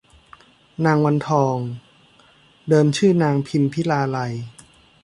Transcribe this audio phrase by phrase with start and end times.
[0.85, 1.57] นางวันทอง
[2.69, 4.33] เดิมชื่อนางพิมพิลาไลย